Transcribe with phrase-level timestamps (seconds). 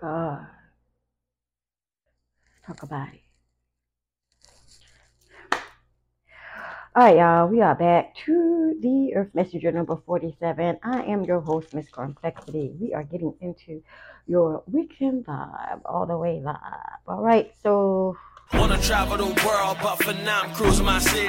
[0.00, 0.46] God,
[2.64, 3.20] talk about it.
[6.94, 10.78] All right, y'all, we are back to the Earth Messenger number 47.
[10.82, 12.78] I am your host, Miss Karmplexity.
[12.80, 13.82] We are getting into
[14.26, 16.56] your weekend vibe, all the way live.
[17.06, 18.16] All right, so
[18.52, 21.28] Wanna travel the world, but for now I'm cruising my city.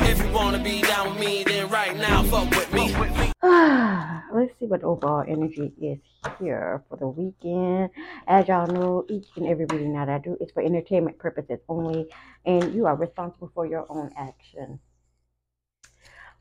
[0.00, 2.94] If you wanna be down with me, then right now fuck with me.
[4.36, 5.98] let's see what overall energy is
[6.38, 7.90] here for the weekend.
[8.26, 12.06] As y'all know, each and every reading that I do is for entertainment purposes only,
[12.44, 14.78] and you are responsible for your own action.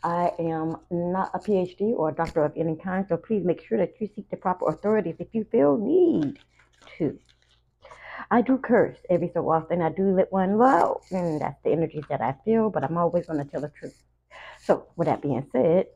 [0.04, 3.78] I am not a PhD or a doctor of any kind, so please make sure
[3.78, 6.40] that you seek the proper authorities if you feel need
[6.98, 7.18] to.
[8.32, 9.82] I do curse every so often.
[9.82, 13.26] I do let one low, and that's the energies that I feel, but I'm always
[13.28, 13.96] going to tell the truth.
[14.64, 15.88] So, with that being said,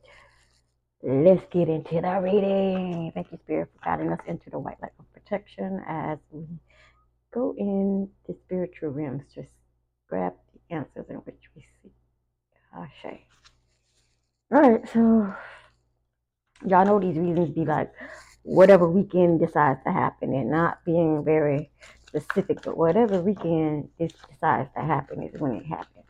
[1.02, 3.10] let's get into the reading.
[3.14, 6.46] Thank you, Spirit, for guiding us into the white light of protection as we
[7.32, 9.22] go in the spiritual realms.
[9.34, 9.52] Just
[10.08, 11.90] grab the answers in which we see.
[12.76, 13.20] Ashe.
[14.52, 15.32] All right, so
[16.66, 17.92] y'all know these reasons be like
[18.42, 21.70] whatever weekend decides to happen and not being very
[22.10, 26.06] specific, but whatever weekend it decides to happen is when it happens.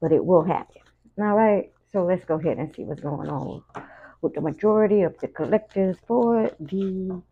[0.00, 0.82] But it will happen.
[1.18, 3.62] All right, so let's go ahead and see what's going on
[4.20, 7.22] with the majority of the collectors for the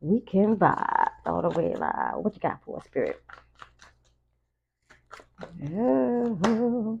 [0.00, 2.16] weekend vibe all the way live.
[2.16, 3.22] What you got for us, spirit?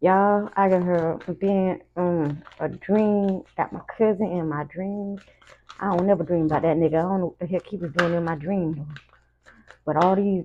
[0.00, 5.20] Y'all, I got her being um a dream, got my cousin in my dreams.
[5.80, 6.98] I don't never dream about that nigga.
[6.98, 8.94] I don't know what the heck he was doing in my dream.
[9.86, 10.44] But all these,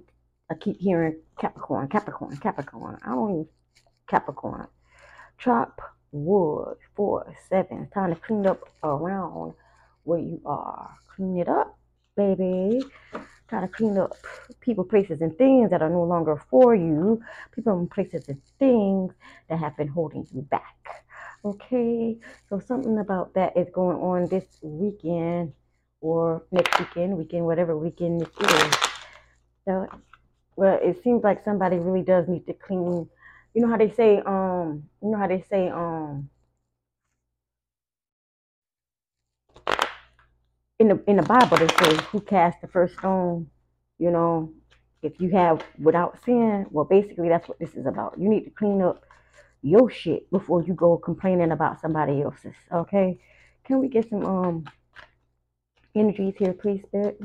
[0.52, 3.00] I keep hearing Capricorn, Capricorn, Capricorn.
[3.04, 3.48] I don't even
[4.08, 4.68] Capricorn.
[5.40, 7.90] Chop wood, four, seven.
[7.94, 9.54] Time to clean up around
[10.04, 10.96] where you are.
[11.16, 11.78] Clean it up,
[12.16, 12.84] baby.
[13.50, 14.16] Time to clean up
[14.62, 17.22] people, places, and things that are no longer for you.
[17.54, 19.14] People places and things
[19.50, 21.03] that have been holding you back.
[21.46, 22.18] Okay,
[22.50, 25.52] so something about that is going on this weekend
[26.00, 28.74] or next weekend, weekend, whatever weekend this is.
[29.66, 29.88] So,
[30.56, 33.10] well, it seems like somebody really does need to clean.
[33.54, 36.30] You know how they say, um, you know how they say, um,
[40.80, 43.50] in the in the Bible they say, "Who cast the first stone?"
[44.00, 44.54] You know,
[45.02, 48.18] if you have without sin, well, basically that's what this is about.
[48.18, 49.04] You need to clean up
[49.64, 52.54] your shit before you go complaining about somebody else's.
[52.72, 53.18] Okay?
[53.66, 54.66] Can we get some um
[55.96, 57.20] energies here, please, Spirit?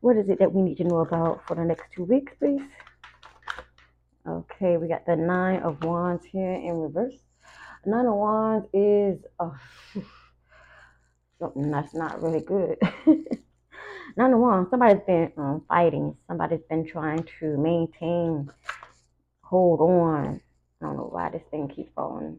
[0.00, 2.62] What is it that we need to know about for the next two weeks, please?
[4.28, 7.14] Okay, we got the Nine of Wands here in reverse.
[7.86, 9.50] Nine of Wands is uh,
[11.38, 12.76] something that's not really good.
[14.16, 16.16] Nine of Wands, somebody's been um, fighting.
[16.26, 18.50] Somebody's been trying to maintain,
[19.42, 20.40] hold on.
[20.80, 22.38] I don't know why this thing keeps falling,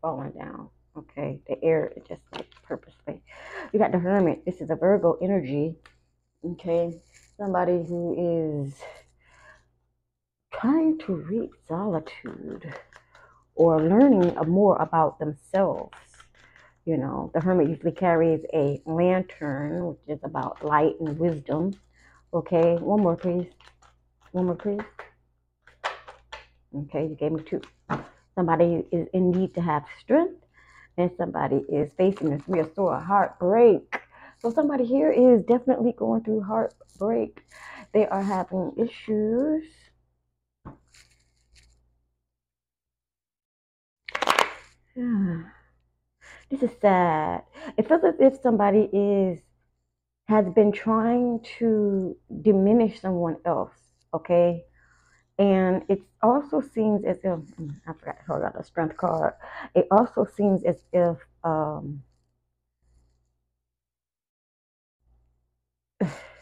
[0.00, 0.68] falling down.
[0.96, 3.22] Okay, the air is just like purposely.
[3.72, 4.44] You got the Hermit.
[4.44, 5.76] This is a Virgo energy.
[6.44, 7.00] Okay,
[7.36, 8.74] somebody who is
[10.52, 12.72] trying to reach solitude
[13.54, 15.96] or learning more about themselves.
[16.84, 21.72] You know, the hermit usually carries a lantern, which is about light and wisdom.
[22.32, 23.46] Okay, one more, please.
[24.32, 24.80] One more, please.
[26.74, 27.60] Okay, you gave me two.
[28.34, 30.44] Somebody is in need to have strength,
[30.96, 34.00] and somebody is facing a of swords, heartbreak.
[34.38, 37.42] So somebody here is definitely going through heartbreak.
[37.92, 39.64] They are having issues.
[46.50, 47.42] This is sad.
[47.76, 49.40] It feels as if somebody is
[50.26, 53.72] has been trying to diminish someone else.
[54.12, 54.64] Okay,
[55.38, 57.40] and it also seems as if
[57.86, 59.34] I forgot to hold out a strength card.
[59.74, 62.02] It also seems as if um,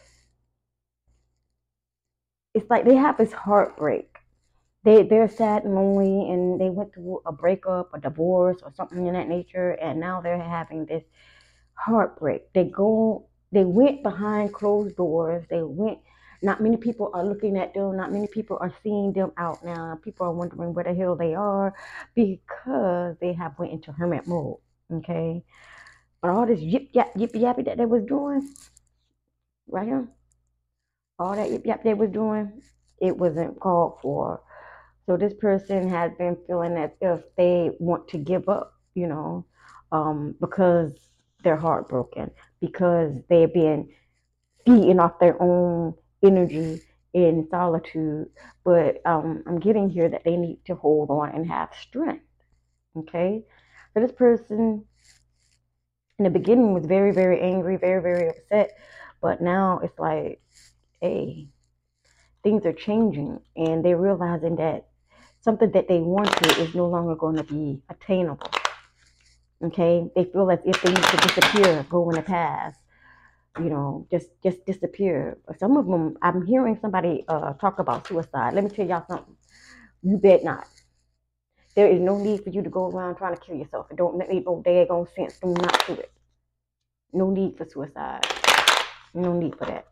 [2.53, 4.17] it's like they have this heartbreak.
[4.83, 9.07] They they're sad and lonely, and they went through a breakup, a divorce, or something
[9.07, 11.03] in that nature, and now they're having this
[11.75, 12.53] heartbreak.
[12.53, 15.45] They go, they went behind closed doors.
[15.49, 15.99] They went.
[16.43, 17.97] Not many people are looking at them.
[17.97, 19.99] Not many people are seeing them out now.
[20.03, 21.73] People are wondering where the hell they are
[22.15, 24.57] because they have went into hermit mode.
[24.93, 25.43] Okay,
[26.21, 28.53] but all this yip yap yip yappy that they was doing
[29.67, 30.07] right here,
[31.19, 32.61] all that yip yap they was doing,
[33.01, 34.41] it wasn't called for.
[35.07, 39.45] So this person has been feeling as if they want to give up, you know,
[39.91, 40.93] um, because
[41.43, 42.31] they're heartbroken
[42.61, 43.89] because they've been
[44.65, 46.81] feeding off their own energy
[47.13, 48.29] in solitude.
[48.63, 52.25] But um, I'm getting here that they need to hold on and have strength.
[52.95, 53.43] Okay,
[53.93, 54.85] so this person
[56.19, 58.77] in the beginning was very, very angry, very, very upset,
[59.19, 60.39] but now it's like,
[61.01, 61.47] hey,
[62.43, 64.89] things are changing, and they're realizing that
[65.41, 68.51] something that they wanted is no longer going to be attainable.
[69.63, 72.82] Okay, they feel as if they need to disappear, go in the past
[73.59, 75.37] you know, just just disappear.
[75.57, 78.53] Some of them, I'm hearing somebody uh, talk about suicide.
[78.53, 79.35] Let me tell y'all something.
[80.01, 80.67] You bet not.
[81.75, 83.87] There is no need for you to go around trying to kill yourself.
[83.91, 85.39] It don't make no daggone sense.
[85.39, 86.11] Do not do it.
[87.13, 88.25] No need for suicide.
[89.13, 89.87] No need for that.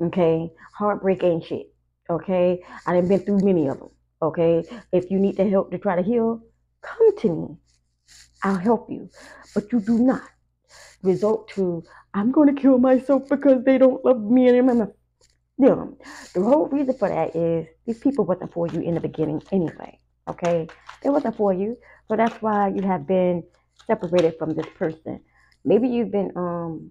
[0.00, 1.72] Okay, heartbreak ain't shit.
[2.10, 3.90] Okay, I done been through many of them.
[4.22, 6.42] Okay, if you need the help to try to heal,
[6.82, 7.56] come to me.
[8.42, 9.08] I'll help you.
[9.54, 10.22] But you do not
[11.02, 11.84] resort to
[12.14, 14.94] I'm going to kill myself because they don't love me anymore.
[15.58, 15.96] Them.
[16.34, 20.00] The whole reason for that is these people wasn't for you in the beginning anyway.
[20.28, 20.68] Okay,
[21.02, 21.78] they wasn't for you,
[22.08, 23.42] so that's why you have been
[23.86, 25.20] separated from this person.
[25.64, 26.90] Maybe you've been um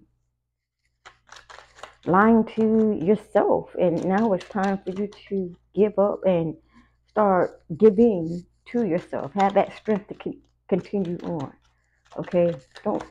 [2.06, 6.56] lying to yourself, and now it's time for you to give up and
[7.10, 9.32] start giving to yourself.
[9.34, 11.52] Have that strength to con- continue on.
[12.18, 13.04] Okay, don't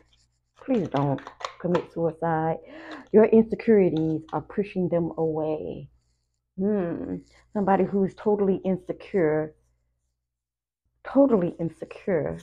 [0.66, 1.22] please don't
[1.60, 2.58] commit suicide.
[3.12, 5.90] Your insecurities are pushing them away.
[6.60, 7.18] Hmm.
[7.54, 9.54] Somebody who's totally insecure,
[11.04, 12.40] totally insecure.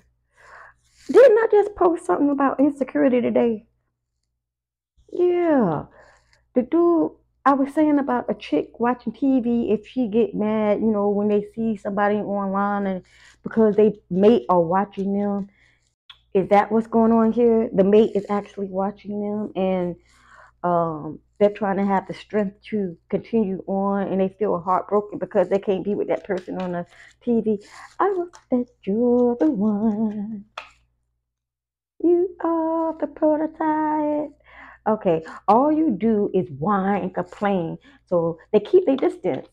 [1.09, 3.67] Didn't I just post something about insecurity today?
[5.13, 5.85] Yeah.
[6.55, 7.13] The dude
[7.45, 11.29] I was saying about a chick watching TV if she get mad, you know, when
[11.29, 13.03] they see somebody online and
[13.43, 15.49] because they mate are watching them
[16.35, 17.69] is that what's going on here?
[17.73, 19.97] The mate is actually watching them and
[20.65, 25.49] um, they're trying to have the strength to continue on and they feel heartbroken because
[25.49, 26.87] they can't be with that person on the
[27.25, 27.63] TV.
[27.99, 30.45] I will bet you're the one.
[32.03, 34.31] You are the prototype.
[34.87, 37.79] Okay, all you do is whine and complain.
[38.07, 39.47] So they keep their distance.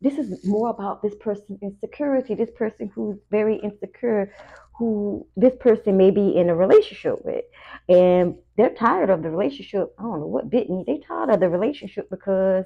[0.00, 4.32] This is more about this person's insecurity, this person who's very insecure
[4.78, 7.44] who this person may be in a relationship with.
[7.88, 9.94] And they're tired of the relationship.
[9.98, 10.84] I don't know what bit me.
[10.86, 12.64] They tired of the relationship because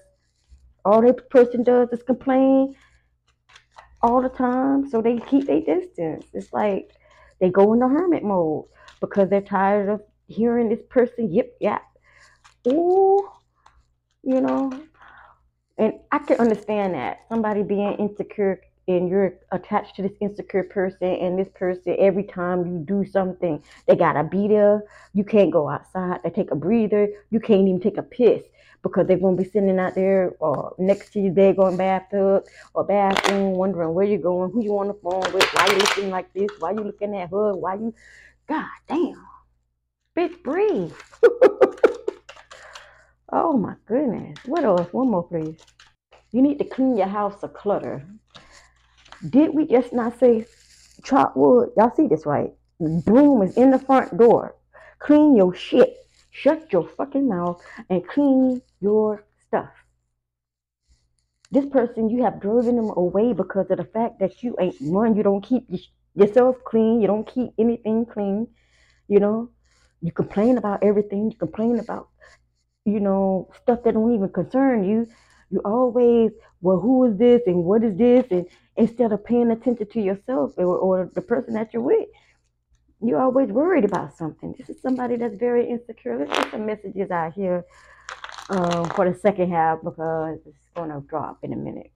[0.85, 2.75] all that person does is complain
[4.03, 4.89] all the time.
[4.89, 6.27] So they keep their distance.
[6.33, 6.91] It's like
[7.41, 8.67] they go into hermit mode
[9.01, 11.83] because they're tired of hearing this person yip yap.
[12.69, 13.29] Ooh,
[14.23, 14.73] you know.
[15.79, 17.19] And I can understand that.
[17.29, 22.67] Somebody being insecure and you're attached to this insecure person and this person every time
[22.67, 24.85] you do something they gotta be there.
[25.13, 27.09] You can't go outside they take a breather.
[27.31, 28.45] You can't even take a piss
[28.83, 32.45] because they're gonna be sitting out there or next to you they're going bathtub
[32.75, 36.11] or bathroom wondering where you're going who you on the phone with why you looking
[36.11, 37.93] like this why you looking at her why you
[38.49, 39.27] god damn.
[40.17, 40.93] Bitch breathe.
[43.33, 44.39] Oh my goodness.
[44.47, 44.93] What else?
[44.93, 45.59] One more please.
[46.31, 48.07] You need to clean your house of clutter
[49.29, 50.47] did we just not say
[51.05, 51.71] chop wood?
[51.77, 52.53] Y'all see this right?
[52.81, 54.57] Broom is in the front door.
[54.99, 55.97] Clean your shit.
[56.31, 59.71] Shut your fucking mouth and clean your stuff.
[61.51, 65.17] This person, you have driven them away because of the fact that you ain't one,
[65.17, 65.65] you don't keep
[66.15, 68.49] yourself clean, you don't keep anything clean,
[69.09, 69.51] you know.
[70.03, 72.09] You complain about everything, you complain about,
[72.85, 75.07] you know, stuff that don't even concern you.
[75.51, 78.27] You always, well, who is this and what is this?
[78.31, 82.09] And instead of paying attention to yourself or, or the person that you're with,
[83.03, 84.55] you're always worried about something.
[84.59, 86.19] This is somebody that's very insecure.
[86.19, 87.65] Let's get some messages out here
[88.51, 91.93] um, for the second half because it's going to drop in a minute.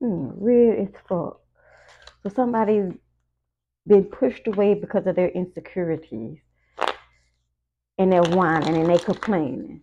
[0.00, 1.40] Hmm, real as fuck.
[2.22, 2.92] So somebody's
[3.86, 6.38] been pushed away because of their insecurities
[7.98, 9.80] and they're whining and they're complaining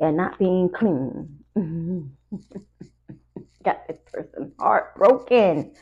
[0.00, 1.40] and not being clean.
[3.64, 5.72] Got this person heartbroken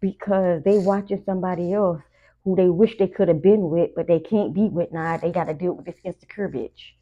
[0.00, 2.02] because they watching somebody else
[2.44, 5.18] who they wish they could have been with, but they can't be with now.
[5.18, 6.94] They got to deal with this insecure bitch.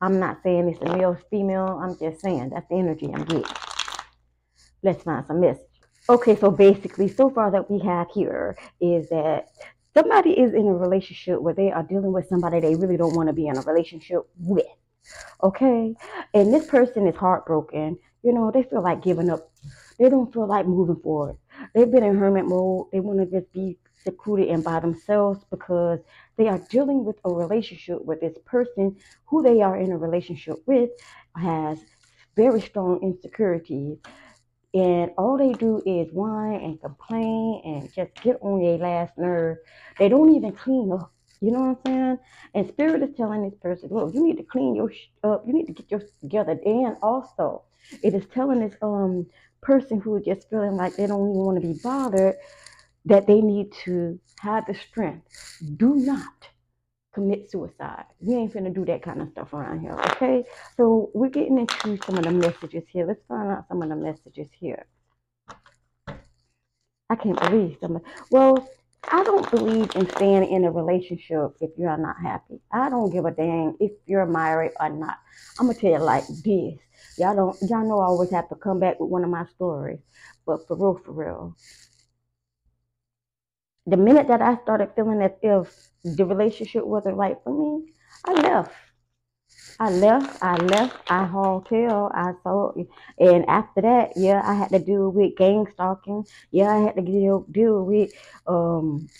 [0.00, 1.80] I'm not saying it's a male, female.
[1.82, 3.44] I'm just saying that's the energy I'm getting.
[4.82, 5.66] Let's find some message.
[6.08, 9.48] Okay, so basically, so far that we have here is that
[9.94, 13.28] somebody is in a relationship where they are dealing with somebody they really don't want
[13.28, 14.66] to be in a relationship with.
[15.42, 15.94] Okay,
[16.34, 17.98] and this person is heartbroken.
[18.22, 19.50] You know, they feel like giving up.
[19.98, 21.36] They don't feel like moving forward.
[21.74, 22.86] They've been in hermit mode.
[22.92, 26.00] They want to just be secluded and by themselves because
[26.36, 30.56] they are dealing with a relationship with this person who they are in a relationship
[30.66, 30.90] with
[31.36, 31.78] has
[32.36, 33.98] very strong insecurities
[34.74, 39.58] and all they do is whine and complain and just get on their last nerve.
[39.98, 41.12] They don't even clean up.
[41.42, 42.18] You know what I'm saying?
[42.54, 45.44] And spirit is telling this person, look, you need to clean your sh- up.
[45.46, 46.58] You need to get your together.
[46.66, 47.64] And also,
[48.02, 49.26] it is telling this um
[49.62, 52.36] person who is just feeling like they don't even want to be bothered
[53.06, 55.26] that they need to have the strength.
[55.78, 56.48] Do not
[57.14, 58.06] commit suicide.
[58.20, 60.44] We ain't finna do that kind of stuff around here, okay?
[60.76, 63.06] So we're getting into some of the messages here.
[63.06, 64.86] Let's find out some of the messages here.
[67.10, 68.00] I can't believe some.
[68.30, 68.68] Well,
[69.10, 72.60] I don't believe in staying in a relationship if you're not happy.
[72.70, 75.18] I don't give a dang if you're married or not.
[75.58, 76.78] I'm gonna tell you like this.
[77.18, 77.56] Y'all don't.
[77.68, 79.98] Y'all know I always have to come back with one of my stories,
[80.46, 81.56] but for real, for real.
[83.86, 87.92] The minute that I started feeling as if the relationship wasn't right for me,
[88.24, 88.72] I left.
[89.82, 91.26] I left, I left, I
[91.68, 92.72] tail, I saw,
[93.18, 96.24] and after that, yeah, I had to deal with gang stalking.
[96.52, 98.10] Yeah, I had to deal deal with
[98.46, 99.10] um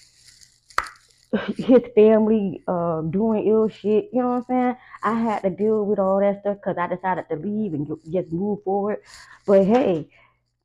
[1.59, 4.11] his family uh doing ill shit.
[4.12, 4.76] You know what I'm saying?
[5.02, 8.00] I had to deal with all that stuff because I decided to leave and ju-
[8.12, 8.99] just move forward.
[9.47, 10.11] But hey,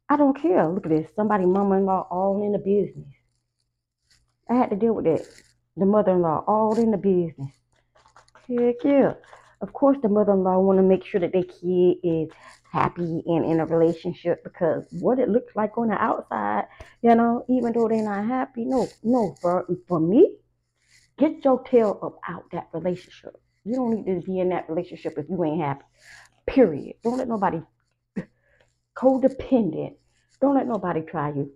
[0.10, 0.68] I don't care.
[0.68, 1.10] Look at this.
[1.16, 3.10] Somebody mama-in-law all in the business.
[4.50, 5.25] I had to deal with that.
[5.75, 7.51] The mother-in-law all in the business.
[8.48, 9.13] Heck yeah.
[9.62, 12.30] Of course, the mother-in-law want to make sure that their kid is
[12.72, 16.66] happy and in a relationship because what it looks like on the outside,
[17.02, 19.36] you know, even though they're not happy, no, no.
[19.42, 20.36] For for me,
[21.18, 23.36] get your tail up out that relationship.
[23.66, 25.86] You don't need to be in that relationship if you ain't happy.
[26.46, 26.96] Period.
[27.04, 27.62] Don't let nobody
[28.98, 29.96] codependent.
[30.40, 31.52] Don't let nobody try you.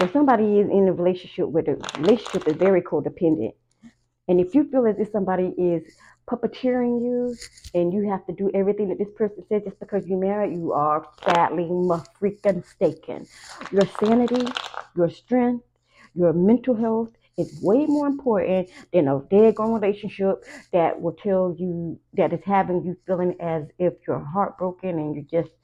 [0.00, 3.54] If somebody is in a relationship where the relationship is very codependent,
[4.28, 5.82] and if you feel as if somebody is
[6.28, 7.34] puppeteering you
[7.74, 10.72] and you have to do everything that this person says just because you're married, you
[10.72, 13.26] are sadly freaking mistaken.
[13.72, 14.46] Your sanity,
[14.96, 15.64] your strength,
[16.14, 21.98] your mental health is way more important than a daggone relationship that will tell you
[22.14, 25.54] that is having you feeling as if you're heartbroken and you're just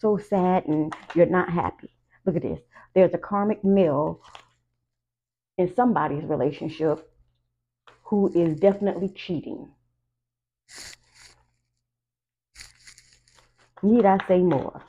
[0.00, 1.90] so sad and you're not happy.
[2.24, 2.60] Look at this.
[2.94, 4.20] There's a karmic male
[5.58, 7.10] in somebody's relationship
[8.04, 9.68] who is definitely cheating.
[13.82, 14.82] Need I say more?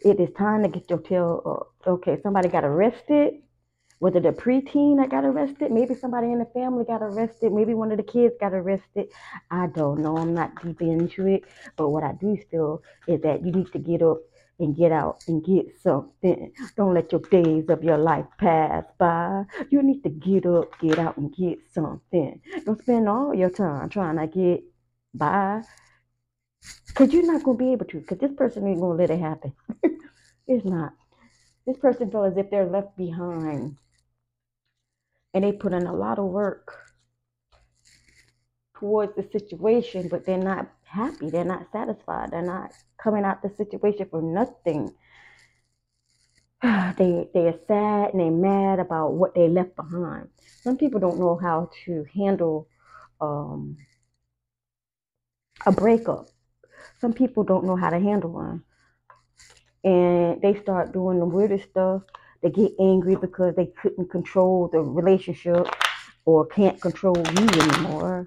[0.00, 1.88] It is time to get your tail up.
[1.88, 3.34] Okay, somebody got arrested.
[4.00, 5.70] Was it a preteen that got arrested?
[5.70, 7.52] Maybe somebody in the family got arrested.
[7.52, 9.06] Maybe one of the kids got arrested.
[9.50, 10.16] I don't know.
[10.18, 11.44] I'm not deep into it.
[11.76, 14.18] But what I do feel is that you need to get up
[14.58, 16.52] and get out and get something.
[16.76, 19.44] Don't let your days of your life pass by.
[19.70, 22.40] You need to get up, get out, and get something.
[22.66, 24.64] Don't spend all your time trying to get
[25.14, 25.62] by
[26.88, 29.10] because you're not going to be able to because this person ain't going to let
[29.10, 29.52] it happen.
[30.46, 30.92] It's not.
[31.66, 33.76] This person feels as if they're left behind
[35.32, 36.76] and they put in a lot of work
[38.74, 41.30] towards the situation, but they're not happy.
[41.30, 42.30] They're not satisfied.
[42.30, 44.94] They're not coming out the situation for nothing.
[46.96, 50.28] They they're sad and they're mad about what they left behind.
[50.62, 52.68] Some people don't know how to handle
[53.20, 53.76] um,
[55.66, 56.28] a breakup.
[57.00, 58.64] Some people don't know how to handle one.
[59.84, 62.02] and they start doing the weirdest stuff.
[62.42, 65.66] They get angry because they couldn't control the relationship
[66.24, 68.26] or can't control you anymore.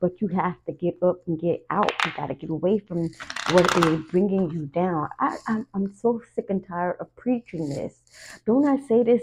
[0.00, 1.92] But you have to get up and get out.
[2.04, 3.10] You got to get away from
[3.52, 5.08] what is bringing you down.
[5.20, 8.02] I, I'm, I'm so sick and tired of preaching this.
[8.46, 9.22] Don't I say this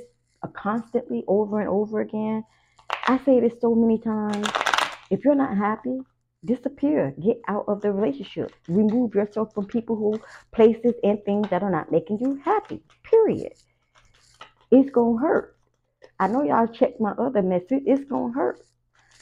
[0.53, 2.43] constantly over and over again?
[3.08, 4.48] I say this so many times.
[5.12, 6.00] If you're not happy,
[6.45, 7.13] disappear.
[7.23, 8.53] Get out of the relationship.
[8.67, 10.21] Remove yourself from people who,
[10.51, 12.81] places, and things that are not making you happy.
[13.03, 13.53] Period.
[14.71, 15.55] It's gonna hurt.
[16.19, 17.83] I know y'all checked my other message.
[17.85, 18.65] It's gonna hurt.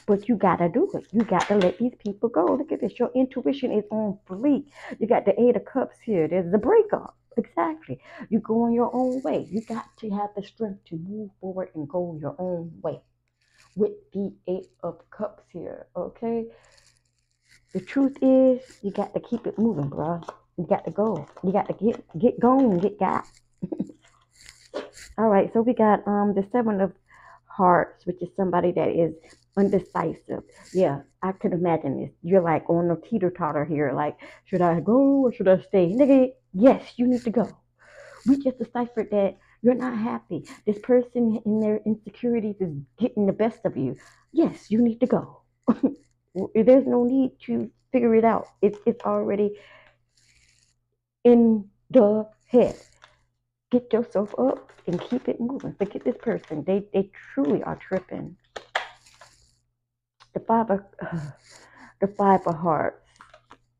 [0.08, 1.06] But you gotta do it.
[1.12, 2.46] You got to let these people go.
[2.46, 2.98] Look at this.
[2.98, 4.66] Your intuition is on fleek.
[5.00, 6.28] You got the eight of cups here.
[6.28, 7.16] There's the breakup.
[7.38, 8.00] Exactly.
[8.30, 9.48] You go on your own way.
[9.50, 13.00] You got to have the strength to move forward and go your own way.
[13.76, 15.88] With the eight of cups here.
[15.96, 16.46] Okay.
[17.74, 20.22] The truth is, you got to keep it moving, bro.
[20.58, 21.28] You got to go.
[21.44, 23.26] You got to get get going, get got.
[25.18, 26.94] All right, so we got um the seven of
[27.46, 29.14] hearts, which is somebody that is
[29.58, 30.44] undecisive.
[30.74, 32.12] Yeah, I could imagine this.
[32.24, 35.94] You're like on a teeter totter here, like, should I go or should I stay?
[35.94, 37.50] Nigga, yes, you need to go.
[38.28, 40.48] We just deciphered that You're not happy.
[40.66, 43.96] This person in their insecurities is getting the best of you.
[44.32, 45.42] Yes, you need to go.
[46.56, 48.48] There's no need to figure it out.
[48.62, 49.60] It's it's already
[51.24, 52.76] in the head.
[53.72, 55.76] Get yourself up and keep it moving.
[55.78, 56.64] Forget this person.
[56.66, 58.38] They they truly are tripping.
[60.34, 60.82] The five of
[62.02, 63.08] the five of hearts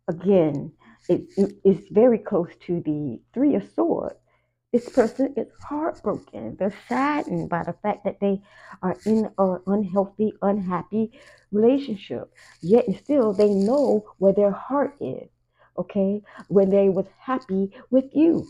[0.08, 0.72] again.
[1.10, 1.24] It
[1.66, 4.21] is very close to the three of swords.
[4.72, 6.56] This person is heartbroken.
[6.58, 8.42] They're saddened by the fact that they
[8.82, 11.12] are in an unhealthy, unhappy
[11.52, 12.34] relationship.
[12.62, 15.30] Yet still, they know where their heart is.
[15.78, 18.48] Okay, when they was happy with you.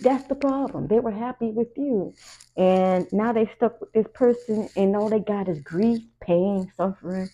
[0.00, 0.88] That's the problem.
[0.88, 2.14] They were happy with you.
[2.56, 7.28] And now they stuck with this person and all they got is grief, pain, suffering.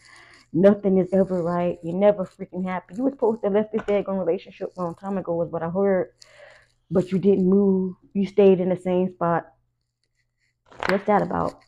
[0.53, 1.79] Nothing is ever right.
[1.83, 2.95] You're never freaking happy.
[2.97, 5.71] You were supposed to left this daggone relationship a long time ago, was what I
[5.71, 6.13] heard.
[6.91, 7.97] But you didn't move.
[8.15, 9.47] You stayed in the same spot.
[10.89, 11.61] What's that about?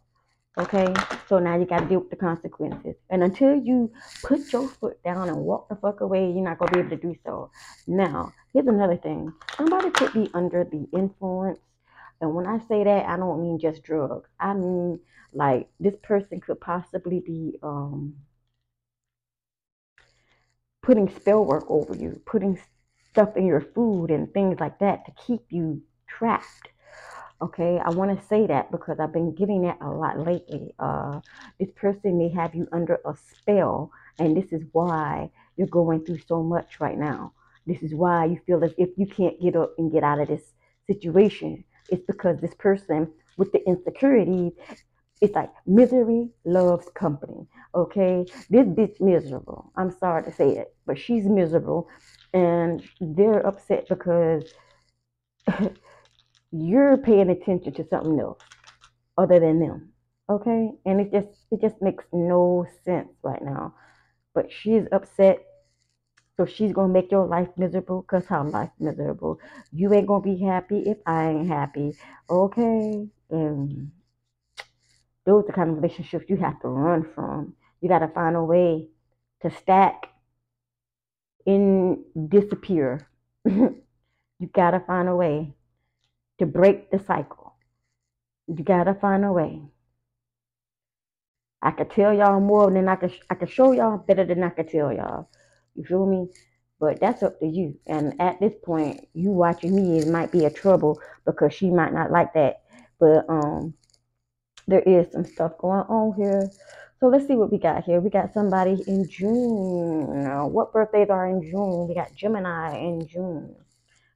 [0.59, 0.93] Okay,
[1.29, 2.97] so now you got to deal with the consequences.
[3.09, 6.73] And until you put your foot down and walk the fuck away, you're not going
[6.73, 7.51] to be able to do so.
[7.87, 11.61] Now, here's another thing somebody could be under the influence.
[12.21, 14.29] And when I say that, I don't mean just drugs.
[14.39, 15.01] I mean,
[15.33, 18.17] like, this person could possibly be um,
[20.83, 22.59] putting spell work over you, putting
[23.13, 26.69] stuff in your food and things like that to keep you trapped
[27.43, 30.75] Okay, I want to say that because I've been getting that a lot lately.
[30.79, 31.21] Uh,
[31.59, 36.19] this person may have you under a spell, and this is why you're going through
[36.29, 37.33] so much right now.
[37.67, 40.29] This is why you feel as if you can't get up and get out of
[40.29, 40.53] this
[40.87, 41.65] situation.
[41.89, 44.53] It's because this person with the insecurities,
[45.23, 47.47] it's like misery loves company.
[47.75, 49.73] Okay, this bitch miserable.
[49.77, 51.89] I'm sorry to say it, but she's miserable,
[52.33, 54.53] and they're upset because
[56.53, 58.41] you're paying attention to something else
[59.19, 59.93] other than them.
[60.29, 60.71] Okay?
[60.87, 63.75] And it just it just makes no sense right now.
[64.35, 65.45] But she's upset.
[66.37, 69.41] So she's gonna make your life miserable because her life miserable.
[69.73, 71.97] You ain't gonna be happy if I ain't happy.
[72.31, 73.09] Okay?
[73.31, 73.91] And
[75.27, 77.55] those are the kind of relationships you have to run from.
[77.81, 78.89] You gotta find a way
[79.43, 80.07] to stack
[81.47, 81.99] and
[82.29, 83.09] disappear.
[83.45, 83.83] you
[84.53, 85.55] gotta find a way
[86.39, 87.55] to break the cycle.
[88.47, 89.63] You gotta find a way.
[91.63, 93.13] I could tell y'all more than I could.
[93.29, 95.29] I could show y'all better than I could tell y'all.
[95.75, 96.29] You feel me?
[96.79, 97.79] But that's up to you.
[97.87, 101.93] And at this point, you watching me it might be a trouble because she might
[101.93, 102.63] not like that.
[102.99, 103.75] But um,
[104.67, 106.51] there is some stuff going on here.
[107.01, 108.01] So let's see what we got here.
[108.01, 110.53] We got somebody in June.
[110.53, 111.89] What birthdays are in June?
[111.89, 113.57] We got Gemini in June.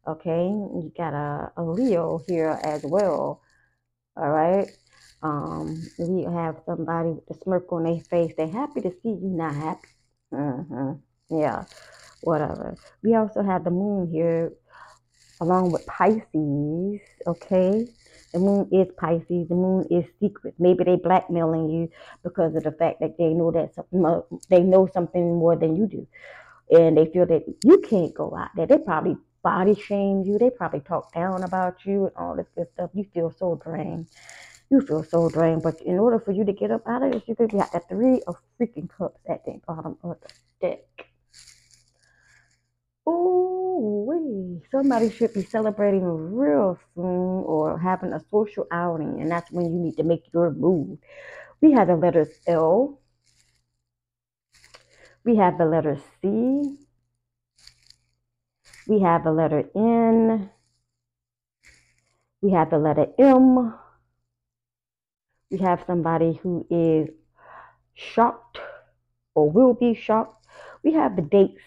[0.06, 3.40] Okay, you got a, a Leo here as well.
[4.16, 4.68] All right.
[5.22, 8.34] Um, we have somebody with a smirk on their face.
[8.36, 9.88] They're happy to see you not happy.
[10.30, 10.92] hmm
[11.30, 11.64] Yeah,
[12.20, 12.76] whatever.
[13.02, 14.52] We also have the moon here
[15.40, 17.00] along with Pisces.
[17.26, 17.86] Okay.
[18.34, 19.48] The moon is Pisces.
[19.48, 20.56] The moon is secret.
[20.60, 21.90] Maybe they blackmailing you
[22.24, 25.88] because of the fact that they know that something, they know something more than you
[25.88, 26.06] do
[26.70, 28.66] and they feel that you can't go out there.
[28.66, 30.38] They probably body shame you.
[30.38, 32.90] They probably talk down about you and all this good stuff.
[32.94, 34.08] You feel so drained.
[34.70, 35.62] You feel so drained.
[35.62, 37.82] But in order for you to get up out of this, you could got the
[37.88, 40.16] three of freaking cups at the bottom of
[40.60, 41.06] the deck.
[43.74, 44.62] Ooh.
[44.70, 49.78] Somebody should be celebrating real soon or having a social outing, and that's when you
[49.78, 50.98] need to make your move.
[51.60, 53.00] We have the letters L.
[55.24, 56.76] We have the letter C.
[58.86, 60.50] We have the letter N.
[62.42, 63.74] We have the letter M.
[65.50, 67.08] We have somebody who is
[67.94, 68.58] shocked
[69.34, 70.46] or will be shocked.
[70.82, 71.62] We have the dates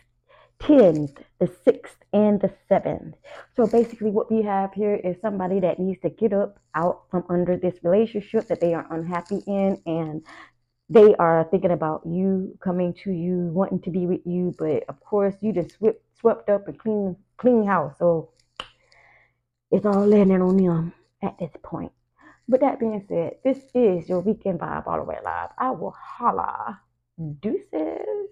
[0.60, 3.14] 10th, the 6th, and the 7th.
[3.56, 7.24] So basically, what we have here is somebody that needs to get up out from
[7.30, 10.26] under this relationship that they are unhappy in and
[10.90, 15.00] they are thinking about you coming to you, wanting to be with you, but of
[15.02, 17.94] course you just swept swept up and clean clean house.
[18.00, 18.30] So
[19.72, 21.92] it's all landing on them at this point.
[22.48, 25.50] But that being said, this is your weekend vibe all the way live.
[25.58, 26.80] I will holla.
[27.42, 28.30] Deuces.